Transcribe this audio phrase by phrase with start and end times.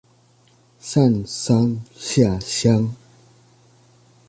[0.79, 2.89] 上山下鄉